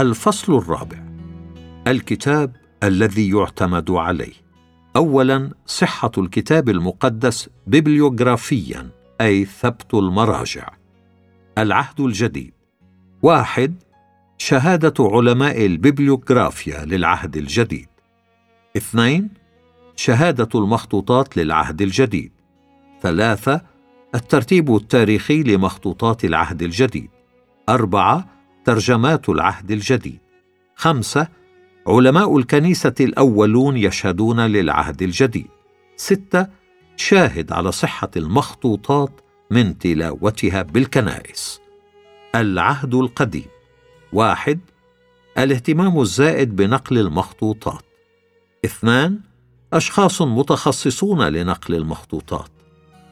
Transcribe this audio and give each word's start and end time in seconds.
الفصل 0.00 0.56
الرابع. 0.56 0.98
الكتاب 1.86 2.56
الذي 2.82 3.30
يعتمد 3.30 3.90
عليه. 3.90 4.32
اولا 4.96 5.50
صحة 5.66 6.10
الكتاب 6.18 6.68
المقدس 6.68 7.48
ببليوغرافيا 7.66 8.90
أي 9.20 9.44
ثبت 9.44 9.94
المراجع. 9.94 10.68
العهد 11.58 12.00
الجديد. 12.00 12.52
واحد 13.22 13.74
شهادة 14.38 14.94
علماء 15.00 15.66
الببليوغرافيا 15.66 16.84
للعهد 16.84 17.36
الجديد. 17.36 17.88
اثنين 18.76 19.28
شهادة 19.96 20.48
المخطوطات 20.54 21.36
للعهد 21.36 21.82
الجديد. 21.82 22.32
ثلاثة 23.02 23.60
الترتيب 24.14 24.76
التاريخي 24.76 25.42
لمخطوطات 25.42 26.24
العهد 26.24 26.62
الجديد. 26.62 27.10
أربعة 27.68 28.39
ترجمات 28.64 29.28
العهد 29.28 29.70
الجديد. 29.70 30.18
خمسة 30.76 31.28
علماء 31.86 32.38
الكنيسة 32.38 32.94
الأولون 33.00 33.76
يشهدون 33.76 34.40
للعهد 34.40 35.02
الجديد. 35.02 35.48
ستة 35.96 36.46
شاهد 36.96 37.52
على 37.52 37.72
صحة 37.72 38.10
المخطوطات 38.16 39.20
من 39.50 39.78
تلاوتها 39.78 40.62
بالكنائس. 40.62 41.60
العهد 42.34 42.94
القديم. 42.94 43.46
واحد 44.12 44.60
الاهتمام 45.38 46.00
الزائد 46.00 46.56
بنقل 46.56 46.98
المخطوطات. 46.98 47.82
اثنان 48.64 49.20
أشخاص 49.72 50.22
متخصصون 50.22 51.22
لنقل 51.22 51.74
المخطوطات. 51.74 52.50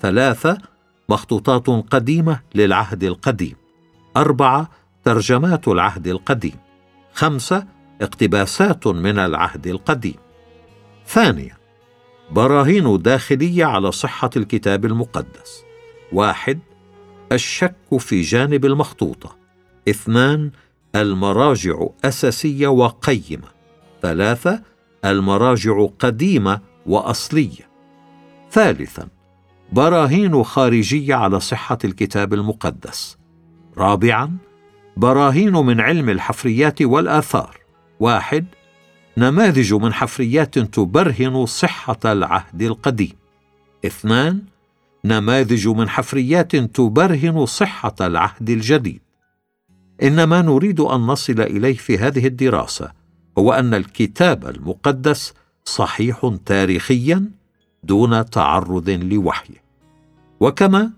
ثلاثة 0.02 0.58
مخطوطات 1.08 1.66
قديمة 1.90 2.40
للعهد 2.54 3.04
القديم. 3.04 3.56
أربعة 4.16 4.70
ترجمات 5.04 5.68
العهد 5.68 6.06
القديم. 6.06 6.56
خمسة 7.12 7.66
اقتباسات 8.00 8.86
من 8.86 9.18
العهد 9.18 9.66
القديم. 9.66 10.16
ثانيا 11.06 11.56
براهين 12.30 13.02
داخلية 13.02 13.64
على 13.64 13.92
صحة 13.92 14.30
الكتاب 14.36 14.84
المقدس. 14.84 15.64
واحد 16.12 16.58
الشك 17.32 17.98
في 17.98 18.20
جانب 18.20 18.64
المخطوطة. 18.64 19.36
اثنان 19.88 20.50
المراجع 20.96 21.86
أساسية 22.04 22.68
وقيمة. 22.68 23.48
ثلاثة 24.02 24.62
المراجع 25.04 25.86
قديمة 25.98 26.60
وأصلية. 26.86 27.68
ثالثا 28.50 29.08
براهين 29.72 30.42
خارجية 30.42 31.14
على 31.14 31.40
صحة 31.40 31.78
الكتاب 31.84 32.34
المقدس. 32.34 33.18
رابعا 33.78 34.36
براهين 34.98 35.52
من 35.52 35.80
علم 35.80 36.08
الحفريات 36.08 36.82
والآثار. 36.82 37.58
واحد 38.00 38.46
نماذج 39.16 39.74
من 39.74 39.92
حفريات 39.92 40.58
تبرهن 40.58 41.46
صحة 41.46 41.98
العهد 42.04 42.62
القديم. 42.62 43.12
اثنان 43.86 44.42
نماذج 45.04 45.68
من 45.68 45.88
حفريات 45.88 46.56
تبرهن 46.56 47.46
صحة 47.46 47.94
العهد 48.00 48.50
الجديد. 48.50 49.00
ان 50.02 50.24
ما 50.24 50.42
نريد 50.42 50.80
أن 50.80 51.00
نصل 51.00 51.40
إليه 51.40 51.74
في 51.74 51.98
هذه 51.98 52.26
الدراسة 52.26 52.92
هو 53.38 53.52
أن 53.52 53.74
الكتاب 53.74 54.46
المقدس 54.46 55.34
صحيح 55.64 56.36
تاريخيا 56.46 57.30
دون 57.84 58.30
تعرض 58.30 58.90
لوحيه 58.90 59.62
وكما 60.40 60.90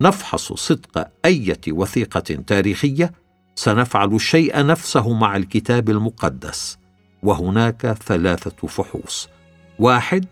نفحص 0.00 0.52
صدق 0.52 1.10
أية 1.24 1.60
وثيقة 1.68 2.20
تاريخية 2.46 3.21
سنفعل 3.54 4.14
الشيء 4.14 4.66
نفسه 4.66 5.12
مع 5.12 5.36
الكتاب 5.36 5.90
المقدس. 5.90 6.78
وهناك 7.22 7.92
ثلاثة 7.92 8.68
فحوص. 8.68 9.28
واحد 9.78 10.26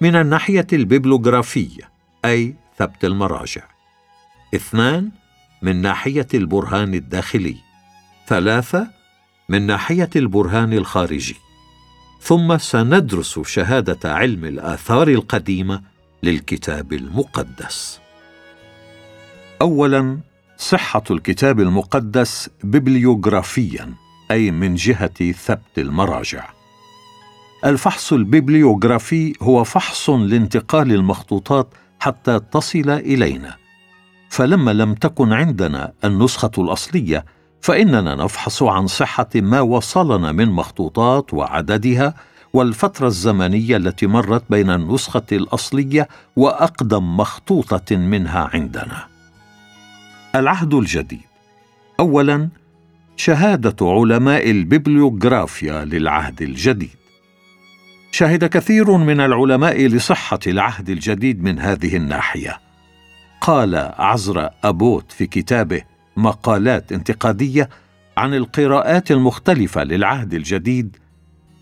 من 0.00 0.16
الناحية 0.16 0.66
الببلوغرافيه 0.72 1.90
أي 2.24 2.54
ثبت 2.78 3.04
المراجع. 3.04 3.62
اثنان 4.54 5.10
من 5.62 5.82
ناحية 5.82 6.26
البرهان 6.34 6.94
الداخلي. 6.94 7.56
ثلاثة 8.26 8.86
من 9.48 9.66
ناحية 9.66 10.10
البرهان 10.16 10.72
الخارجي. 10.72 11.36
ثم 12.20 12.58
سندرس 12.58 13.38
شهادة 13.38 14.14
علم 14.14 14.44
الآثار 14.44 15.08
القديمة 15.08 15.82
للكتاب 16.22 16.92
المقدس. 16.92 18.00
اولا 19.62 20.18
صحة 20.56 21.02
الكتاب 21.10 21.60
المقدس 21.60 22.50
ببليوغرافيا 22.64 23.94
أي 24.30 24.50
من 24.50 24.74
جهة 24.74 25.32
ثبت 25.32 25.78
المراجع. 25.78 26.48
الفحص 27.64 28.12
الببليوغرافي 28.12 29.32
هو 29.42 29.64
فحص 29.64 30.10
لانتقال 30.10 30.92
المخطوطات 30.92 31.74
حتى 32.00 32.40
تصل 32.52 32.90
إلينا. 32.90 33.56
فلما 34.28 34.70
لم 34.70 34.94
تكن 34.94 35.32
عندنا 35.32 35.92
النسخة 36.04 36.50
الأصلية 36.58 37.24
فإننا 37.60 38.14
نفحص 38.14 38.62
عن 38.62 38.86
صحة 38.86 39.28
ما 39.34 39.60
وصلنا 39.60 40.32
من 40.32 40.48
مخطوطات 40.48 41.34
وعددها 41.34 42.14
والفترة 42.52 43.06
الزمنية 43.06 43.76
التي 43.76 44.06
مرت 44.06 44.44
بين 44.50 44.70
النسخة 44.70 45.26
الأصلية 45.32 46.08
وأقدم 46.36 47.16
مخطوطة 47.16 47.96
منها 47.96 48.50
عندنا. 48.54 49.13
العهد 50.34 50.74
الجديد. 50.74 51.20
اولا 52.00 52.48
شهادة 53.16 53.76
علماء 53.80 54.50
الببليوغرافيا 54.50 55.84
للعهد 55.84 56.42
الجديد. 56.42 56.96
شهد 58.10 58.44
كثير 58.44 58.96
من 58.96 59.20
العلماء 59.20 59.86
لصحة 59.86 60.38
العهد 60.46 60.90
الجديد 60.90 61.42
من 61.42 61.58
هذه 61.58 61.96
الناحية. 61.96 62.60
قال 63.40 63.92
عزرا 63.98 64.50
أبوت 64.64 65.12
في 65.12 65.26
كتابه 65.26 65.82
مقالات 66.16 66.92
انتقادية 66.92 67.68
عن 68.16 68.34
القراءات 68.34 69.10
المختلفة 69.10 69.84
للعهد 69.84 70.34
الجديد. 70.34 70.96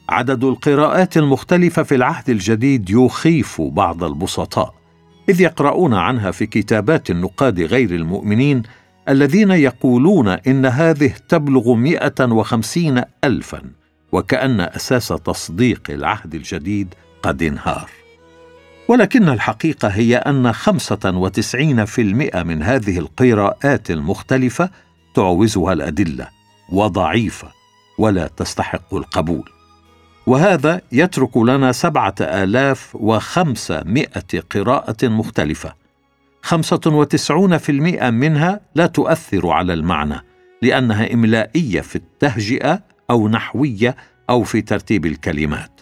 عدد 0.09 0.45
القراءات 0.45 1.17
المختلفة 1.17 1.83
في 1.83 1.95
العهد 1.95 2.31
الجديد 2.31 2.91
يخيف 2.91 3.61
بعض 3.61 4.05
البسطاء. 4.05 4.82
إذ 5.29 5.41
يقرؤون 5.41 5.95
عنها 5.95 6.31
في 6.31 6.47
كتابات 6.47 7.11
النقاد 7.11 7.61
غير 7.61 7.91
المؤمنين 7.91 8.63
الذين 9.09 9.51
يقولون 9.51 10.29
إن 10.29 10.67
هذه 10.67 11.13
تبلغ 11.29 11.75
مئة 11.75 12.25
وخمسين 12.25 13.03
الفا 13.25 13.63
وكأن 14.13 14.61
أساس 14.61 15.09
تصديق 15.09 15.83
العهد 15.91 16.35
الجديد 16.35 16.95
قد 17.23 17.43
انهار. 17.43 17.91
ولكن 18.89 19.29
الحقيقة 19.29 19.89
هي 19.89 20.17
أن 20.17 20.53
خمسة 20.53 21.01
وتسعين 21.05 21.85
في 21.85 22.03
المئة 22.03 22.43
من 22.43 22.63
هذه 22.63 22.99
القراءات 22.99 23.91
المختلفة 23.91 24.71
تعوزها 25.15 25.73
الأدلة 25.73 26.29
وضعيفة 26.69 27.49
ولا 27.99 28.27
تستحق 28.27 28.95
القبول. 28.95 29.52
وهذا 30.27 30.81
يترك 30.93 31.37
لنا 31.37 31.73
سبعة 31.73 32.15
آلاف 32.21 32.97
وخمسمائة 32.97 34.41
قراءة 34.51 35.09
مختلفة. 35.09 35.75
خمسة 36.43 36.81
وتسعون 36.87 37.59
في 37.59 37.73
المئة 37.73 38.11
منها 38.11 38.61
لا 38.75 38.87
تؤثر 38.87 39.51
على 39.51 39.73
المعنى 39.73 40.21
لأنها 40.63 41.13
إملائية 41.15 41.81
في 41.81 41.97
التهجئة 41.97 42.81
أو 43.11 43.29
نحوية 43.29 43.97
أو 44.31 44.43
في 44.43 44.61
ترتيب 44.63 45.07
الكلمات. 45.07 45.81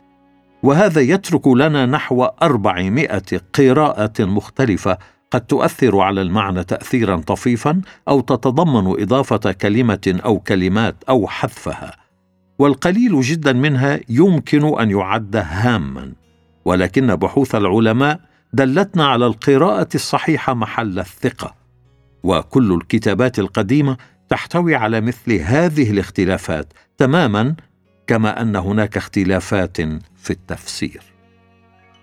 وهذا 0.62 1.00
يترك 1.00 1.48
لنا 1.48 1.86
نحو 1.86 2.24
أربعمائة 2.24 3.40
قراءة 3.54 4.24
مختلفة 4.24 4.98
قد 5.30 5.40
تؤثر 5.40 6.00
على 6.00 6.22
المعنى 6.22 6.64
تأثيرا 6.64 7.16
طفيفا 7.16 7.80
أو 8.08 8.20
تتضمن 8.20 9.02
إضافة 9.02 9.52
كلمة 9.52 10.20
أو 10.24 10.38
كلمات 10.38 10.96
أو 11.08 11.26
حذفها. 11.26 11.99
والقليل 12.60 13.20
جدا 13.20 13.52
منها 13.52 14.00
يمكن 14.08 14.78
أن 14.80 14.90
يعد 14.90 15.36
هاما. 15.36 16.12
ولكن 16.64 17.16
بحوث 17.16 17.54
العلماء 17.54 18.20
دلتنا 18.52 19.06
على 19.06 19.26
القراءة 19.26 19.88
الصحيحة 19.94 20.54
محل 20.54 20.98
الثقة. 20.98 21.54
وكل 22.22 22.72
الكتابات 22.72 23.38
القديمة 23.38 23.96
تحتوي 24.28 24.74
على 24.74 25.00
مثل 25.00 25.32
هذه 25.32 25.90
الاختلافات 25.90 26.72
تماما 26.98 27.54
كما 28.06 28.42
أن 28.42 28.56
هناك 28.56 28.96
اختلافات 28.96 29.76
في 30.16 30.30
التفسير. 30.30 31.02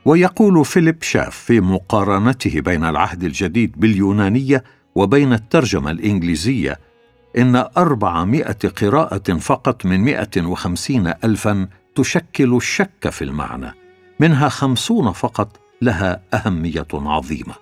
ويقول 0.06 0.66
فيليب 0.66 1.04
شاف 1.04 1.36
في 1.36 1.60
مقارنته 1.60 2.62
بين 2.62 2.84
العهد 2.84 3.24
الجديد 3.24 3.72
باليونانية 3.80 4.64
وبين 4.96 5.34
الترجمة 5.34 5.92
الإنجليزية 5.92 6.87
إن 7.38 7.66
أربعمائة 7.78 8.70
قراءة 8.82 9.34
فقط 9.34 9.86
من 9.86 10.00
مائة 10.00 10.42
وخمسين 10.46 11.14
ألفا 11.24 11.68
تشكل 11.96 12.56
الشك 12.56 13.10
في 13.10 13.24
المعنى. 13.24 13.74
منها 14.20 14.50
خمسون 14.50 15.12
فقط 15.12 15.60
لها 15.82 16.22
أهمية 16.34 16.88
عظيمة. 16.94 17.54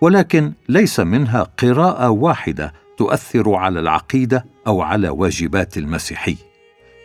ولكن 0.00 0.52
ليس 0.68 1.00
منها 1.00 1.42
قراءة 1.42 2.10
واحدة 2.10 2.72
تؤثر 2.96 3.54
على 3.54 3.80
العقيدة 3.80 4.44
أو 4.66 4.82
على 4.82 5.08
واجبات 5.08 5.78
المسيحي. 5.78 6.36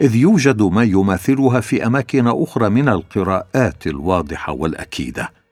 إذ 0.02 0.16
يوجد 0.16 0.62
ما 0.62 0.84
يماثلها 0.84 1.60
في 1.60 1.86
أماكن 1.86 2.28
أخرى 2.28 2.70
من 2.70 2.90
القراءات 2.90 3.88
الواضحة 3.88 4.54
والأكيدة. 4.54 5.45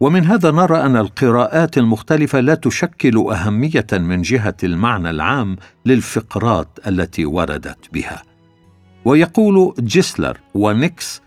ومن 0.00 0.24
هذا 0.24 0.50
نرى 0.50 0.80
أن 0.80 0.96
القراءات 0.96 1.78
المختلفة 1.78 2.40
لا 2.40 2.54
تشكل 2.54 3.18
أهمية 3.18 3.86
من 3.92 4.22
جهة 4.22 4.56
المعنى 4.64 5.10
العام 5.10 5.56
للفقرات 5.86 6.68
التي 6.86 7.24
وردت 7.24 7.78
بها. 7.92 8.22
ويقول 9.04 9.74
جيسلر 9.80 10.38
ونيكس 10.54 11.22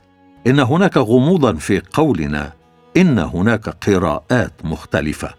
إن 0.48 0.60
هناك 0.60 0.98
غموضا 0.98 1.54
في 1.54 1.82
قولنا 1.94 2.54
إن 2.98 3.20
هناك 3.20 3.70
قراءات 3.70 4.54
مختلفة. 4.64 5.34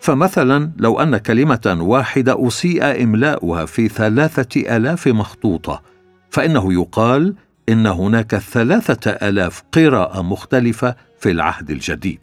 فمثلا 0.00 0.70
لو 0.76 1.00
أن 1.00 1.16
كلمة 1.16 1.76
واحدة 1.80 2.48
أسيء 2.48 3.02
إملاؤها 3.02 3.64
في 3.64 3.88
ثلاثة 3.88 4.76
آلاف 4.76 5.08
مخطوطة 5.08 5.82
فإنه 6.30 6.72
يقال 6.72 7.34
إن 7.68 7.86
هناك 7.86 8.36
ثلاثة 8.36 9.10
آلاف 9.10 9.62
قراءة 9.72 10.22
مختلفة 10.22 10.96
في 11.20 11.30
العهد 11.30 11.70
الجديد. 11.70 12.18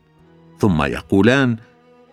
ثم 0.60 0.84
يقولان 0.84 1.58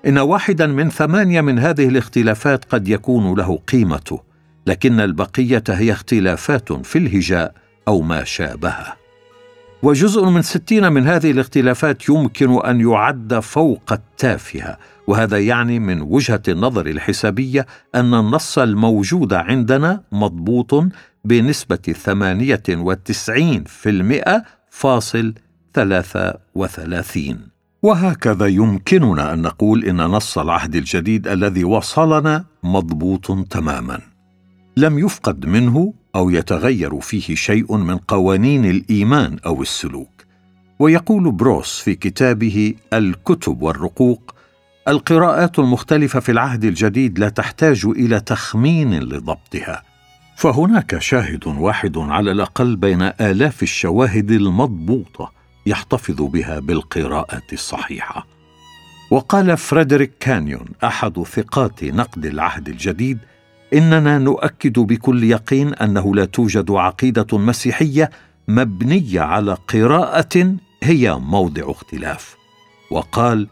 إن 0.07 0.19
واحدا 0.19 0.67
من 0.67 0.91
ثمانية 0.91 1.41
من 1.41 1.59
هذه 1.59 1.89
الاختلافات 1.89 2.65
قد 2.65 2.89
يكون 2.89 3.39
له 3.39 3.59
قيمته 3.73 4.21
لكن 4.67 5.01
البقية 5.01 5.65
هي 5.69 5.93
اختلافات 5.93 6.73
في 6.73 6.99
الهجاء 6.99 7.55
أو 7.89 8.01
ما 8.01 8.25
شابهه 8.25 8.97
وجزء 9.83 10.25
من 10.25 10.43
ستين 10.43 10.93
من 10.93 11.07
هذه 11.07 11.31
الاختلافات 11.31 12.09
يمكن 12.09 12.67
أن 12.67 12.81
يعد 12.81 13.39
فوق 13.39 13.93
التافهة 13.93 14.79
وهذا 15.07 15.39
يعني 15.39 15.79
من 15.79 16.03
وجهة 16.03 16.43
النظر 16.49 16.87
الحسابية 16.87 17.67
أن 17.95 18.15
النص 18.15 18.59
الموجود 18.59 19.33
عندنا 19.33 20.03
مضبوط 20.13 20.85
بنسبة 21.25 21.77
ثمانية 21.77 22.63
وتسعين 22.71 23.65
في 23.65 23.91
المئة 23.91 24.45
فاصل 24.71 25.35
ثلاثة 25.75 26.35
وثلاثين. 26.55 27.56
وهكذا 27.87 28.47
يمكننا 28.47 29.33
أن 29.33 29.43
نقول 29.43 29.85
إن 29.85 29.97
نص 29.97 30.39
العهد 30.39 30.77
الجديد 30.77 31.29
الذي 31.29 31.65
وصلنا 31.65 32.45
مضبوط 32.63 33.49
تماما. 33.51 34.01
لم 34.77 34.99
يفقد 34.99 35.47
منه 35.47 35.95
أو 36.15 36.31
يتغير 36.31 37.01
فيه 37.01 37.35
شيء 37.35 37.77
من 37.77 37.97
قوانين 37.97 38.65
الإيمان 38.65 39.37
أو 39.47 39.63
السلوك. 39.63 40.25
ويقول 40.79 41.33
بروس 41.33 41.81
في 41.81 41.95
كتابه 41.95 42.75
الكتب 42.93 43.63
والرقوق 43.63 44.35
القراءات 44.89 45.59
المختلفة 45.59 46.21
في 46.21 46.33
العهد 46.33 46.65
الجديد 46.65 47.19
لا 47.19 47.29
تحتاج 47.29 47.87
إلى 47.87 48.21
تخمين 48.21 49.01
لضبطها. 49.01 49.83
فهناك 50.37 50.99
شاهد 50.99 51.47
واحد 51.47 51.99
على 51.99 52.33
الأقل 52.33 52.77
بين 52.77 53.03
آلاف 53.03 53.63
الشواهد 53.63 54.31
المضبوطة. 54.31 55.36
يحتفظ 55.67 56.23
بها 56.23 56.59
بالقراءة 56.59 57.43
الصحيحة. 57.53 58.27
وقال 59.11 59.57
فريدريك 59.57 60.13
كانيون 60.21 60.67
أحد 60.85 61.23
ثقات 61.23 61.85
نقد 61.85 62.27
العهد 62.27 62.69
الجديد 62.69 63.19
إننا 63.75 64.19
نؤكد 64.19 64.79
بكل 64.79 65.25
يقين 65.25 65.75
أنه 65.75 66.15
لا 66.15 66.25
توجد 66.25 66.71
عقيدة 66.71 67.39
مسيحية 67.39 68.11
مبنية 68.49 69.21
على 69.21 69.57
قراءة 69.69 70.57
هي 70.83 71.15
موضع 71.15 71.71
اختلاف. 71.71 72.37
وقال 72.91 73.49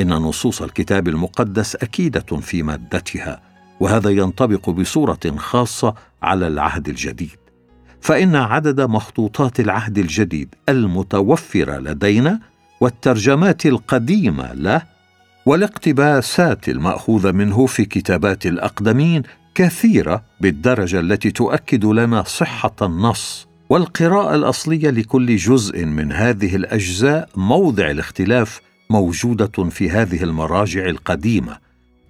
إن 0.00 0.08
نصوص 0.08 0.62
الكتاب 0.62 1.08
المقدس 1.08 1.76
أكيدة 1.76 2.36
في 2.40 2.62
مادتها 2.62 3.42
وهذا 3.80 4.10
ينطبق 4.10 4.70
بصورة 4.70 5.36
خاصة 5.36 5.94
على 6.22 6.46
العهد 6.46 6.88
الجديد. 6.88 7.45
فإن 8.06 8.36
عدد 8.36 8.80
مخطوطات 8.80 9.60
العهد 9.60 9.98
الجديد 9.98 10.54
المتوفرة 10.68 11.78
لدينا 11.78 12.40
والترجمات 12.80 13.66
القديمة 13.66 14.52
له 14.52 14.82
والاقتباسات 15.46 16.68
الماخوذه 16.68 17.32
منه 17.32 17.66
في 17.66 17.84
كتابات 17.84 18.46
الأقدمين 18.46 19.22
كثيرة 19.54 20.22
بالدرجة 20.40 21.00
التي 21.00 21.30
تؤكد 21.30 21.84
لنا 21.84 22.22
صحة 22.22 22.74
النص 22.82 23.48
والقراءة 23.68 24.34
الأصلية 24.34 24.90
لكل 24.90 25.36
جزء 25.36 25.84
من 25.84 26.12
هذه 26.12 26.56
الأجزاء 26.56 27.28
موضع 27.36 27.90
الاختلاف 27.90 28.60
موجودة 28.90 29.70
في 29.70 29.90
هذه 29.90 30.22
المراجع 30.22 30.86
القديمة 30.86 31.58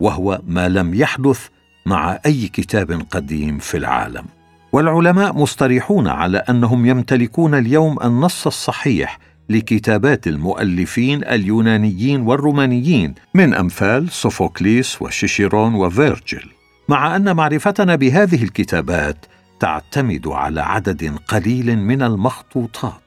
وهو 0.00 0.40
ما 0.46 0.68
لم 0.68 0.94
يحدث 0.94 1.48
مع 1.86 2.18
أي 2.26 2.48
كتاب 2.48 3.02
قديم 3.10 3.58
في 3.58 3.76
العالم. 3.76 4.35
والعلماء 4.76 5.32
مستريحون 5.38 6.08
على 6.08 6.38
أنهم 6.38 6.86
يمتلكون 6.86 7.54
اليوم 7.54 8.02
النص 8.04 8.46
الصحيح 8.46 9.18
لكتابات 9.50 10.26
المؤلفين 10.26 11.24
اليونانيين 11.24 12.20
والرومانيين 12.20 13.14
من 13.34 13.54
أمثال 13.54 14.10
سوفوكليس 14.10 15.02
وشيشيرون 15.02 15.74
وفيرجل 15.74 16.44
مع 16.88 17.16
أن 17.16 17.36
معرفتنا 17.36 17.96
بهذه 17.96 18.42
الكتابات 18.42 19.26
تعتمد 19.60 20.28
على 20.28 20.60
عدد 20.60 21.16
قليل 21.28 21.78
من 21.78 22.02
المخطوطات 22.02 23.02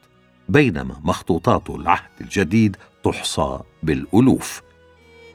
بينما 0.49 0.95
مخطوطات 1.03 1.69
العهد 1.69 2.09
الجديد 2.21 2.75
تحصى 3.03 3.59
بالألوف. 3.83 4.61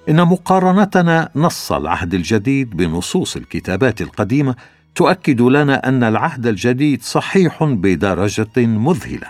إن 0.08 0.24
مقارنتنا 0.24 1.30
نص 1.36 1.72
العهد 1.72 2.14
الجديد 2.14 2.70
بنصوص 2.76 3.36
الكتابات 3.36 4.02
القديمة 4.02 4.54
تؤكد 4.94 5.40
لنا 5.40 5.88
أن 5.88 6.02
العهد 6.02 6.46
الجديد 6.46 7.02
صحيح 7.02 7.64
بدرجة 7.64 8.56
مذهلة 8.56 9.26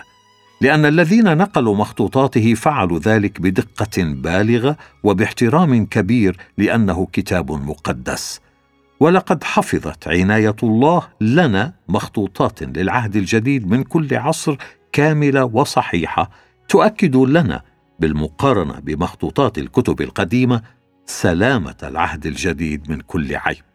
لأن 0.61 0.85
الذين 0.85 1.37
نقلوا 1.37 1.75
مخطوطاته 1.75 2.53
فعلوا 2.53 2.99
ذلك 2.99 3.41
بدقة 3.41 4.03
بالغة 4.03 4.77
وباحترام 5.03 5.85
كبير 5.85 6.37
لأنه 6.57 7.07
كتاب 7.13 7.51
مقدس. 7.51 8.41
ولقد 8.99 9.43
حفظت 9.43 10.07
عناية 10.07 10.55
الله 10.63 11.07
لنا 11.21 11.73
مخطوطات 11.87 12.63
للعهد 12.63 13.15
الجديد 13.15 13.67
من 13.71 13.83
كل 13.83 14.15
عصر 14.15 14.55
كاملة 14.91 15.45
وصحيحة 15.45 16.29
تؤكد 16.69 17.15
لنا 17.15 17.61
بالمقارنة 17.99 18.79
بمخطوطات 18.79 19.57
الكتب 19.57 20.01
القديمة 20.01 20.61
سلامة 21.05 21.75
العهد 21.83 22.25
الجديد 22.25 22.91
من 22.91 23.01
كل 23.01 23.35
عيب. 23.35 23.74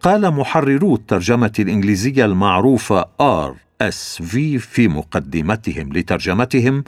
قال 0.00 0.30
محررو 0.30 0.94
الترجمة 0.94 1.52
الإنجليزية 1.58 2.24
المعروفة 2.24 3.04
آر 3.20 3.54
إس 3.80 4.22
في 4.22 4.58
في 4.58 4.88
مقدمتهم 4.88 5.92
لترجمتهم 5.92 6.84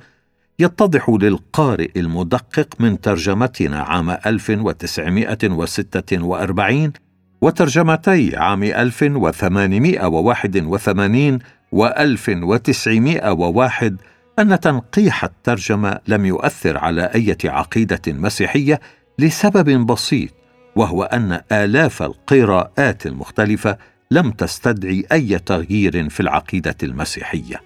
يتضح 0.59 1.11
للقارئ 1.11 1.91
المدقق 1.97 2.69
من 2.81 3.01
ترجمتنا 3.01 3.81
عام 3.81 4.11
1946 4.11 6.93
وترجمتي 7.41 8.37
عام 8.37 8.63
1881 8.63 11.39
و 11.73 11.87
1901 11.87 13.97
أن 14.39 14.61
تنقيح 14.61 15.25
الترجمة 15.25 15.99
لم 16.09 16.27
يؤثر 16.27 16.79
على 16.79 17.03
أي 17.03 17.37
عقيدة 17.45 18.01
مسيحية 18.07 18.81
لسبب 19.19 19.87
بسيط 19.87 20.31
وهو 20.77 21.03
أن 21.03 21.41
آلاف 21.53 22.03
القراءات 22.03 23.07
المختلفة 23.07 23.79
لم 24.11 24.31
تستدعي 24.31 25.05
أي 25.13 25.39
تغيير 25.39 26.09
في 26.09 26.21
العقيدة 26.21 26.77
المسيحية. 26.83 27.63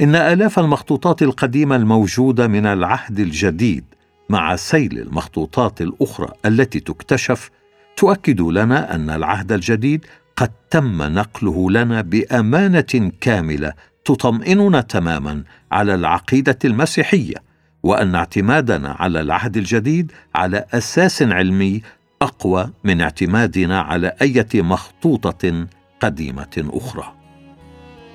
إن 0.00 0.14
آلاف 0.14 0.58
المخطوطات 0.58 1.22
القديمة 1.22 1.76
الموجودة 1.76 2.46
من 2.46 2.66
العهد 2.66 3.20
الجديد 3.20 3.84
مع 4.28 4.56
سيل 4.56 4.98
المخطوطات 4.98 5.80
الأخرى 5.80 6.28
التي 6.46 6.80
تكتشف 6.80 7.50
تؤكد 7.96 8.40
لنا 8.40 8.94
أن 8.94 9.10
العهد 9.10 9.52
الجديد 9.52 10.06
قد 10.36 10.50
تم 10.70 11.02
نقله 11.02 11.70
لنا 11.70 12.00
بأمانة 12.00 13.12
كاملة 13.20 13.72
تطمئننا 14.04 14.80
تماما 14.80 15.42
على 15.72 15.94
العقيدة 15.94 16.58
المسيحية 16.64 17.34
وأن 17.82 18.14
اعتمادنا 18.14 18.96
على 18.98 19.20
العهد 19.20 19.56
الجديد 19.56 20.12
على 20.34 20.64
أساس 20.72 21.22
علمي 21.22 21.82
أقوى 22.22 22.70
من 22.84 23.00
اعتمادنا 23.00 23.80
على 23.80 24.12
اي 24.22 24.44
مخطوطة 24.54 25.66
قديمة 26.00 26.70
أخرى. 26.72 27.12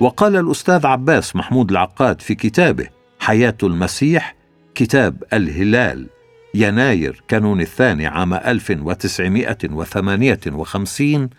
وقال 0.00 0.36
الأستاذ 0.36 0.86
عباس 0.86 1.36
محمود 1.36 1.70
العقاد 1.70 2.20
في 2.20 2.34
كتابه 2.34 2.88
حياة 3.20 3.56
المسيح 3.62 4.36
كتاب 4.74 5.24
الهلال 5.32 6.06
يناير 6.54 7.22
كانون 7.28 7.60
الثاني 7.60 8.06
عام 8.06 8.34
1958 8.34 11.30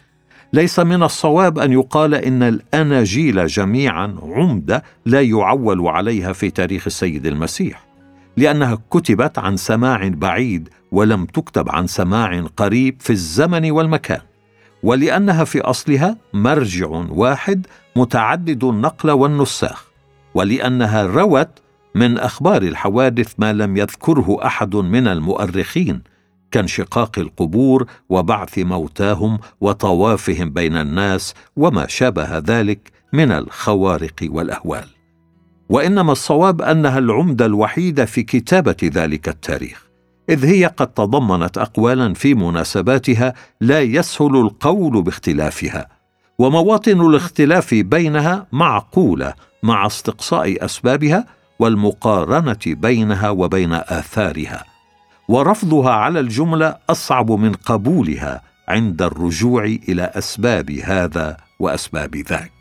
ليس 0.54 0.80
من 0.80 1.04
الصواب 1.04 1.60
أن 1.60 1.72
يقال 1.72 2.16
إن 2.16 2.44
الأناجيل 2.44 3.48
جميعا 3.48 4.16
عمدة 4.22 4.84
لا 5.06 5.22
يعول 5.22 5.88
عليها 5.88 6.34
في 6.34 6.50
تاريخ 6.50 6.84
السيد 6.88 7.26
المسيح. 7.26 7.87
لأنها 8.38 8.78
كتبت 8.92 9.40
عن 9.40 9.58
سماع 9.58 10.08
بعيد 10.08 10.70
ولم 10.92 11.26
تكتب 11.26 11.70
عن 11.70 11.88
سماع 11.88 12.42
قريب 12.58 12.96
في 13.00 13.10
الزمن 13.10 13.72
والمكان 13.72 14.22
ولأنها 14.84 15.44
في 15.44 15.62
أصلها 15.62 16.18
مرجع 16.34 16.88
واحد 17.10 17.68
متعدد 17.96 18.64
النقل 18.64 19.12
والنساخ 19.12 19.88
ولأنها 20.34 21.04
روت 21.04 21.50
من 21.96 22.18
أخبار 22.18 22.62
الحوادث 22.62 23.34
ما 23.38 23.54
لم 23.54 23.78
يذكره 23.78 24.38
أحد 24.46 24.76
من 24.76 25.08
المؤرخين 25.08 26.02
كانشقاق 26.52 27.20
القبور 27.20 27.86
وبعث 28.10 28.58
موتاهم 28.60 29.40
وطوافهم 29.62 30.50
بين 30.50 30.78
الناس 30.78 31.34
وما 31.56 31.88
شابه 31.88 32.38
ذلك 32.38 32.92
من 33.14 33.32
الخوارق 33.32 34.16
والأهوال. 34.24 34.97
وإنما 35.70 36.12
الصواب 36.12 36.62
أنها 36.62 37.00
العمدة 37.00 37.46
الوحيدة 37.46 38.06
في 38.06 38.24
كتابة 38.24 38.76
ذلك 38.84 39.30
التاريخ 39.30 39.88
إذ 40.30 40.46
هي 40.46 40.66
قد 40.66 40.88
تضمنت 40.88 41.58
اقوالا 41.58 42.14
في 42.14 42.34
مناسباتها 42.34 43.34
لا 43.62 43.82
يسهل 43.82 44.36
القول 44.36 45.02
باختلافها 45.02 45.88
ومواطن 46.40 47.02
الاختلاف 47.02 47.74
بينها 47.74 48.48
معقولة 48.52 49.34
مع 49.64 49.86
استقصاء 49.86 50.66
أسبابها 50.66 51.26
والمقارنة 51.60 52.60
بينها 52.66 53.30
وبين 53.30 53.74
آثارها 53.74 54.64
ورفضها 55.28 55.92
على 55.92 56.20
الجملة 56.20 56.78
أصعب 56.90 57.32
من 57.32 57.54
قبولها 57.54 58.42
عند 58.68 59.02
الرجوع 59.02 59.64
إلى 59.64 60.04
أسباب 60.04 60.72
هذا 60.72 61.38
وأسباب 61.60 62.16
ذاك. 62.16 62.57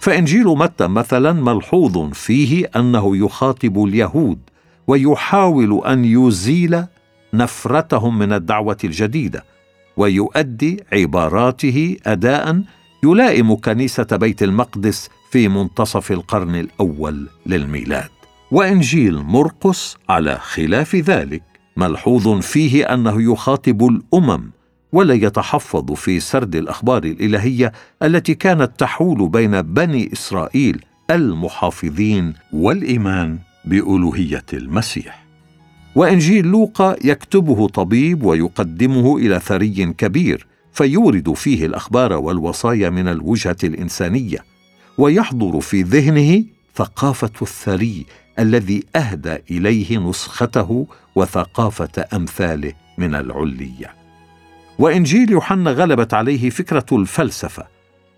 فإنجيل 0.00 0.46
متى 0.46 0.86
مثلا 0.86 1.32
ملحوظ 1.32 2.12
فيه 2.12 2.70
أنه 2.76 3.16
يخاطب 3.16 3.84
اليهود 3.84 4.38
ويحاول 4.86 5.86
أن 5.86 6.04
يزيل 6.04 6.84
نفرتهم 7.34 8.18
من 8.18 8.32
الدعوة 8.32 8.76
الجديدة 8.84 9.44
ويؤدي 9.96 10.84
عباراته 10.92 11.96
اداء 12.06 12.62
يلائم 13.04 13.56
كنيسة 13.56 14.06
بيت 14.12 14.42
المقدس 14.42 15.10
في 15.30 15.48
منتصف 15.48 16.12
القرن 16.12 16.54
الأول 16.54 17.28
للميلاد. 17.46 18.08
وإنجيل 18.50 19.18
مرقس 19.18 19.96
على 20.08 20.38
خلاف 20.38 20.96
ذلك 20.96 21.42
ملحوظ 21.76 22.28
فيه 22.40 22.94
أنه 22.94 23.32
يخاطب 23.32 23.86
الأمم 23.86 24.50
ولا 24.92 25.14
يتحفظ 25.14 25.92
في 25.92 26.20
سرد 26.20 26.56
الأخبار 26.56 27.04
الإلهية 27.04 27.72
التي 28.02 28.34
كانت 28.34 28.70
تحول 28.78 29.28
بين 29.28 29.62
بني 29.62 30.12
إسرائيل 30.12 30.84
المحافظين 31.10 32.32
والإيمان 32.52 33.38
بألوهية 33.64 34.44
المسيح. 34.52 35.26
وإنجيل 35.94 36.46
لوقا 36.46 36.96
يكتبه 37.04 37.68
طبيب 37.68 38.22
ويقدمه 38.22 39.16
إلى 39.16 39.40
ثري 39.40 39.94
كبير 39.98 40.46
فيورد 40.72 41.32
فيه 41.32 41.66
الأخبار 41.66 42.12
والوصايا 42.12 42.90
من 42.90 43.08
الوجهة 43.08 43.56
الإنسانية 43.64 44.38
ويحضر 44.98 45.60
في 45.60 45.82
ذهنه 45.82 46.44
ثقافة 46.74 47.32
الثري 47.42 48.06
الذي 48.38 48.84
أهدى 48.96 49.36
إليه 49.50 49.98
نسخته 49.98 50.86
وثقافة 51.14 52.04
أمثاله 52.14 52.72
من 52.98 53.14
العلية. 53.14 54.05
وإنجيل 54.78 55.30
يوحنا 55.30 55.70
غلبت 55.70 56.14
عليه 56.14 56.50
فكرة 56.50 56.86
الفلسفة. 56.92 57.66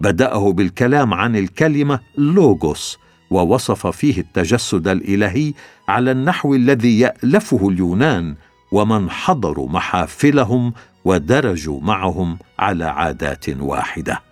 بدأه 0.01 0.53
بالكلام 0.53 1.15
عن 1.15 1.37
الكلمة 1.37 2.01
لوغوس 2.19 2.99
ووصف 3.31 3.87
فيه 3.87 4.21
التجسد 4.21 4.89
الإلهي 4.89 5.53
على 5.89 6.11
النحو 6.11 6.55
الذي 6.55 7.01
يألفه 7.01 7.69
اليونان 7.69 8.35
ومن 8.73 9.11
حضروا 9.11 9.69
محافلهم 9.69 10.73
ودرجوا 11.05 11.81
معهم 11.81 12.39
على 12.59 12.85
عادات 12.85 13.49
واحدة. 13.49 14.23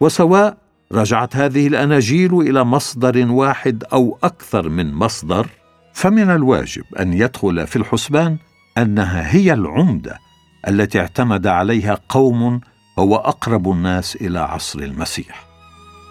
وسواء 0.00 0.56
رجعت 0.92 1.36
هذه 1.36 1.66
الأناجيل 1.66 2.34
إلى 2.34 2.64
مصدر 2.64 3.32
واحد 3.32 3.84
أو 3.92 4.18
أكثر 4.22 4.68
من 4.68 4.94
مصدر 4.94 5.46
فمن 5.92 6.30
الواجب 6.30 6.84
أن 7.00 7.12
يدخل 7.12 7.66
في 7.66 7.76
الحسبان 7.76 8.36
أنها 8.78 9.34
هي 9.34 9.52
العمدة 9.52 10.18
التي 10.68 11.00
اعتمد 11.00 11.46
عليها 11.46 11.98
قوم 12.08 12.60
هو 12.98 13.16
أقرب 13.16 13.70
الناس 13.70 14.16
إلى 14.16 14.38
عصر 14.38 14.78
المسيح. 14.78 15.46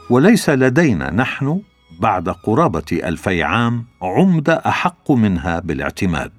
وليس 0.09 0.49
لدينا 0.49 1.13
نحن 1.13 1.61
بعد 1.99 2.29
قرابة 2.29 2.85
ألفي 2.91 3.43
عام 3.43 3.85
عمده 4.01 4.53
أحق 4.65 5.11
منها 5.11 5.59
بالاعتماد. 5.59 6.31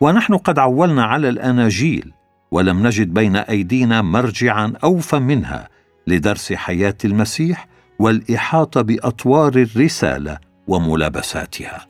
ونحن 0.00 0.36
قد 0.36 0.58
عولنا 0.58 1.04
على 1.04 1.28
الأناجيل 1.28 2.12
ولم 2.50 2.86
نجد 2.86 3.14
بين 3.14 3.36
أيدينا 3.36 4.02
مرجعا 4.02 4.72
أوفى 4.84 5.18
منها 5.18 5.68
لدرس 6.06 6.52
حياة 6.52 6.96
المسيح 7.04 7.68
والإحاطة 7.98 8.82
بأطوار 8.82 9.56
الرسالة 9.56 10.38
وملابساتها. 10.66 11.86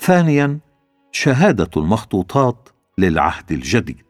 ثانيا 0.00 0.58
شهادة 1.12 1.70
المخطوطات 1.76 2.68
للعهد 2.98 3.52
الجديد. 3.52 4.07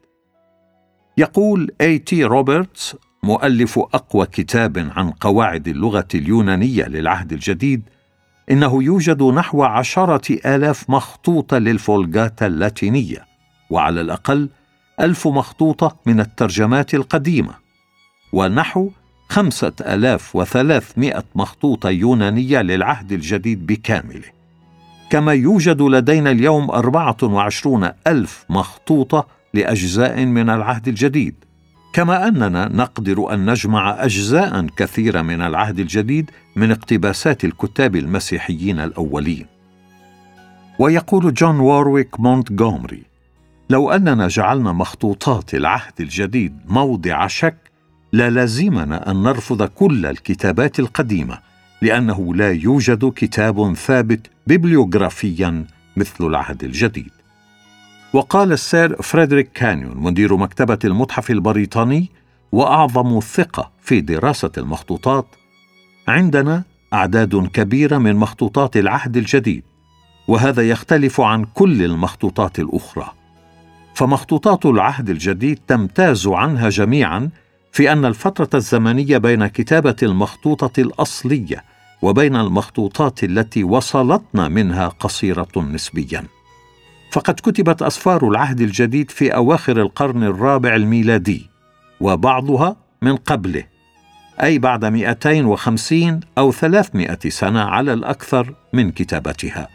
يقول 1.19 1.71
اي 1.81 1.97
تي 1.97 2.23
روبرتسون 2.23 2.95
مؤلف 3.23 3.79
أقوى 3.79 4.25
كتاب 4.25 4.91
عن 4.95 5.11
قواعد 5.11 5.67
اللغة 5.67 6.07
اليونانية 6.15 6.83
للعهد 6.83 7.33
الجديد 7.33 7.81
إنه 8.51 8.83
يوجد 8.83 9.23
نحو 9.23 9.63
عشرة 9.63 10.55
آلاف 10.55 10.89
مخطوطة 10.89 11.57
للفولجاتا 11.57 12.45
اللاتينية 12.45 13.25
وعلى 13.69 14.01
الأقل 14.01 14.49
ألف 14.99 15.27
مخطوطة 15.27 15.95
من 16.05 16.19
الترجمات 16.19 16.93
القديمة 16.93 17.53
ونحو 18.33 18.89
خمسة 19.29 19.73
آلاف 19.81 20.35
وثلاثمائة 20.35 21.23
مخطوطة 21.35 21.89
يونانية 21.89 22.61
للعهد 22.61 23.11
الجديد 23.11 23.65
بكامله. 23.65 24.31
كما 25.09 25.33
يوجد 25.33 25.81
لدينا 25.81 26.31
اليوم 26.31 26.71
أربعة 26.71 27.17
وعشرون 27.23 27.89
ألف 28.07 28.45
مخطوطة 28.49 29.38
لأجزاء 29.53 30.25
من 30.25 30.49
العهد 30.49 30.87
الجديد. 30.87 31.35
كما 31.93 32.27
أننا 32.27 32.69
نقدر 32.73 33.33
أن 33.33 33.49
نجمع 33.49 34.03
أجزاء 34.03 34.67
كثيرة 34.77 35.21
من 35.21 35.41
العهد 35.41 35.79
الجديد 35.79 36.31
من 36.55 36.71
اقتباسات 36.71 37.45
الكتاب 37.45 37.95
المسيحيين 37.95 38.79
الأولين. 38.79 39.45
ويقول 40.79 41.33
جون 41.33 41.59
وورويك 41.59 42.19
مونتغومري 42.19 43.03
لو 43.69 43.91
أننا 43.91 44.27
جعلنا 44.27 44.71
مخطوطات 44.71 45.53
العهد 45.53 45.93
الجديد 45.99 46.59
موضع 46.67 47.27
شك 47.27 47.57
لا 48.13 48.29
لازمنا 48.29 49.11
أن 49.11 49.23
نرفض 49.23 49.63
كل 49.63 50.05
الكتابات 50.05 50.79
القديمة 50.79 51.39
لأنه 51.81 52.35
لا 52.35 52.51
يوجد 52.51 53.11
كتاب 53.15 53.73
ثابت 53.73 54.27
ببليوغرافيا 54.47 55.65
مثل 55.97 56.25
العهد 56.25 56.63
الجديد. 56.63 57.11
وقال 58.13 58.51
السير 58.51 59.01
فريدريك 59.01 59.51
كانيون 59.51 59.97
مدير 59.97 60.35
مكتبة 60.37 60.79
المتحف 60.85 61.31
البريطاني 61.31 62.09
وأعظم 62.51 63.19
ثقة 63.19 63.71
في 63.81 64.01
دراسة 64.01 64.51
المخطوطات 64.57 65.25
عندنا 66.07 66.63
أعداد 66.93 67.47
كبيرة 67.53 67.97
من 67.97 68.15
مخطوطات 68.15 68.77
العهد 68.77 69.17
الجديد 69.17 69.63
وهذا 70.27 70.69
يختلف 70.69 71.21
عن 71.21 71.45
كل 71.45 71.83
المخطوطات 71.83 72.59
الأخرى. 72.59 73.11
فمخطوطات 73.93 74.65
العهد 74.65 75.09
الجديد 75.09 75.59
تمتاز 75.67 76.27
عنها 76.27 76.69
جميعا 76.69 77.29
في 77.71 77.91
أن 77.91 78.05
الفترة 78.05 78.49
الزمنية 78.53 79.17
بين 79.17 79.47
كتابة 79.47 79.95
المخطوطة 80.03 80.81
الأصلية 80.81 81.63
وبين 82.01 82.35
المخطوطات 82.35 83.23
التي 83.23 83.63
وصلتنا 83.63 84.47
منها 84.47 84.87
قصيرة 84.87 85.47
نسبيا. 85.57 86.38
فقد 87.11 87.33
كتبت 87.33 87.81
اسفار 87.81 88.27
العهد 88.27 88.61
الجديد 88.61 89.11
في 89.11 89.35
أواخر 89.35 89.81
القرن 89.81 90.23
الرابع 90.23 90.75
الميلادي 90.75 91.49
وبعضها 92.01 92.75
من 93.01 93.15
قبله 93.15 93.63
أي 94.43 94.59
بعد 94.59 94.85
250 94.85 96.19
أو 96.37 96.51
300 96.51 97.17
سنة 97.27 97.59
على 97.59 97.93
الأكثر 97.93 98.53
من 98.73 98.91
كتابتها. 98.91 99.67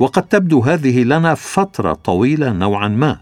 وقد 0.00 0.22
تبدو 0.22 0.60
هذه 0.60 1.04
لنا 1.04 1.34
فترة 1.34 1.92
طويلة 1.92 2.52
نوعا 2.52 2.88
ما 2.88 3.18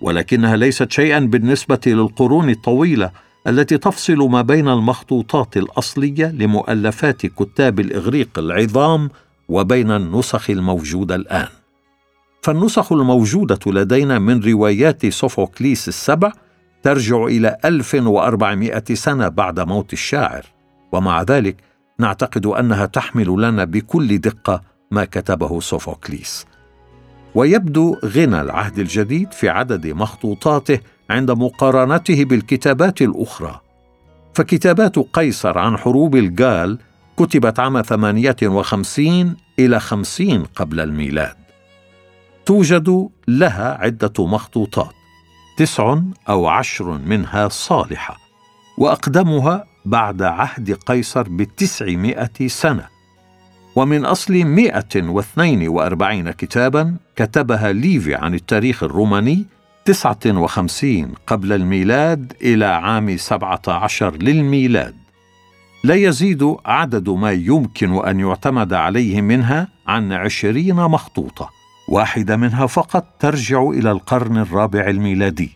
ولكنها 0.00 0.56
ليست 0.56 0.92
شيئا 0.92 1.18
بالنسبة 1.18 1.80
للقرون 1.86 2.50
الطويلة 2.50 3.10
التي 3.46 3.78
تفصل 3.78 4.18
ما 4.18 4.42
بين 4.42 4.68
المخطوطات 4.68 5.56
الأصلية 5.56 6.26
لمؤلفات 6.26 7.26
كتاب 7.26 7.80
الإغريق 7.80 8.38
العظام 8.38 9.10
وبين 9.48 9.90
النسخ 9.90 10.50
الموجودة 10.50 11.14
الآن. 11.14 11.61
فالنسخ 12.42 12.92
الموجودة 12.92 13.58
لدينا 13.66 14.18
من 14.18 14.40
روايات 14.42 15.06
سوفوكليس 15.06 15.88
السبع 15.88 16.32
ترجع 16.82 17.24
إلى 17.24 17.56
1400 17.64 18.82
سنة 18.94 19.28
بعد 19.28 19.60
موت 19.60 19.92
الشاعر. 19.92 20.46
ومع 20.92 21.22
ذلك 21.22 21.56
نعتقد 21.98 22.46
أنها 22.46 22.86
تحمل 22.86 23.42
لنا 23.42 23.64
بكل 23.64 24.18
دقة 24.18 24.62
ما 24.90 25.04
كتبه 25.04 25.60
سوفوكليس. 25.60 26.46
ويبدو 27.34 27.96
غنى 28.04 28.40
العهد 28.40 28.78
الجديد 28.78 29.32
في 29.32 29.48
عدد 29.48 29.86
مخطوطاته 29.86 30.80
عند 31.10 31.30
مقارنته 31.30 32.24
بالكتابات 32.24 33.02
الأخرى. 33.02 33.60
فكتابات 34.34 34.98
قيصر 34.98 35.58
عن 35.58 35.76
حروب 35.76 36.16
الجال 36.16 36.78
كتبت 37.16 37.60
عام 37.60 37.82
58 37.82 39.36
إلى 39.58 39.80
50 39.80 40.44
قبل 40.44 40.80
الميلاد. 40.80 41.41
توجد 42.46 43.08
لها 43.28 43.78
عدة 43.80 44.26
مخطوطات 44.26 44.94
تسع 45.56 45.98
أو 46.28 46.46
عشر 46.46 46.98
منها 46.98 47.48
صالحة 47.48 48.18
وأقدمها 48.78 49.64
بعد 49.84 50.22
عهد 50.22 50.72
قيصر 50.72 51.22
بتسعمائة 51.22 52.48
سنة. 52.48 52.86
ومن 53.76 54.04
أصل 54.04 54.34
142 54.34 56.30
كتابا 56.30 56.96
كتبها 57.16 57.72
ليفي 57.72 58.14
عن 58.14 58.34
التاريخ 58.34 58.82
الروماني 58.82 59.46
59 59.84 61.12
قبل 61.26 61.52
الميلاد 61.52 62.32
إلى 62.42 62.64
عام 62.64 63.16
17 63.16 64.16
للميلاد. 64.16 64.94
لا 65.84 65.94
يزيد 65.94 66.56
عدد 66.64 67.08
ما 67.08 67.32
يمكن 67.32 68.06
أن 68.06 68.20
يعتمد 68.20 68.72
عليه 68.72 69.20
منها 69.20 69.68
عن 69.86 70.12
عشرين 70.12 70.74
مخطوطة. 70.76 71.61
واحدة 71.92 72.36
منها 72.36 72.66
فقط 72.66 73.04
ترجع 73.18 73.62
إلى 73.62 73.90
القرن 73.90 74.38
الرابع 74.38 74.86
الميلادي. 74.86 75.50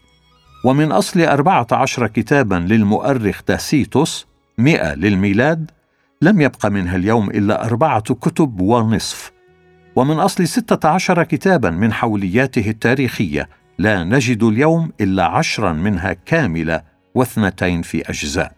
ومن 0.65 0.93
أصل 0.93 1.21
أربعة 1.21 1.67
عشر 1.73 2.07
كتابا 2.07 2.55
للمؤرخ 2.55 3.43
تاسيتوس 3.43 4.27
مئة 4.59 4.95
للميلاد 4.95 5.71
لم 6.23 6.41
يبق 6.41 6.67
منها 6.67 6.97
اليوم 6.97 7.31
إلا 7.31 7.65
أربعة 7.65 8.15
كتب 8.15 8.61
ونصف. 8.61 9.33
ومن 9.97 10.19
أصل 10.19 10.49
ستة 10.49 10.89
عشر 10.89 11.23
كتابا 11.23 11.71
من 11.71 11.93
حولياته 11.93 12.71
التاريخية 12.71 13.49
لا 13.79 14.05
نجد 14.05 14.43
اليوم 14.43 14.93
إلا 15.01 15.25
عشرا 15.25 15.73
منها 15.73 16.13
كاملة 16.13 16.83
واثنتين 17.15 17.83
في 17.83 18.11
أجزاء. 18.11 18.56